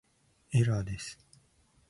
[0.53, 1.19] エラーです